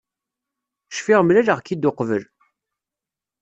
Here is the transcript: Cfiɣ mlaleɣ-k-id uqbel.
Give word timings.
Cfiɣ 0.95 1.19
mlaleɣ-k-id 1.23 1.87
uqbel. 1.89 2.23